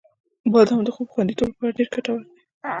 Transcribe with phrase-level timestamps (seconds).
[0.53, 2.33] •بادام د خوب خوندیتوب لپاره ډېر ګټور دی.